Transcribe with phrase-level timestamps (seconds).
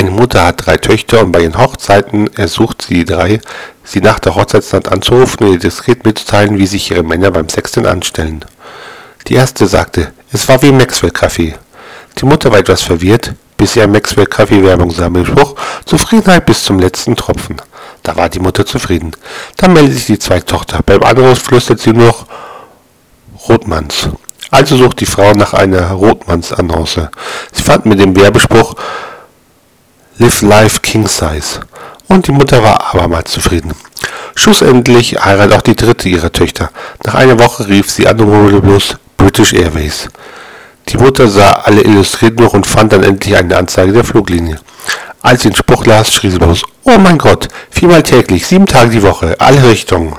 [0.00, 3.38] Eine Mutter hat drei Töchter und bei ihren Hochzeiten ersucht sie die drei,
[3.84, 7.72] sie nach der Hochzeitsnacht anzurufen und ihr diskret mitzuteilen, wie sich ihre Männer beim Sex
[7.72, 8.42] denn anstellen.
[9.26, 11.54] Die erste sagte, es war wie Maxwell-Kaffee.
[12.16, 15.54] Die Mutter war etwas verwirrt, bis sie ein Maxwell-Kaffee-Werbung sah mit Spruch,
[15.84, 17.60] Zufriedenheit bis zum letzten Tropfen.
[18.02, 19.10] Da war die Mutter zufrieden.
[19.58, 20.80] Dann meldete sich die zweite Tochter.
[20.82, 22.24] Beim Anruf flüstert sie noch
[23.50, 24.08] Rotmanns.
[24.50, 27.10] Also sucht die Frau nach einer Rotmanns-Annonce.
[27.52, 28.76] Sie fand mit dem Werbespruch
[30.20, 31.60] Live Life King Size.
[32.06, 33.72] Und die Mutter war abermals zufrieden.
[34.34, 36.70] Schlussendlich heiratet auch die dritte ihrer Töchter.
[37.06, 40.10] Nach einer Woche rief sie an und wurde bloß British Airways.
[40.90, 44.60] Die Mutter sah alle Illustrierten noch und fand dann endlich eine Anzeige der Fluglinie.
[45.22, 48.90] Als sie den Spruch las, schrie sie bloß, oh mein Gott, viermal täglich, sieben Tage
[48.90, 50.16] die Woche, alle Richtungen.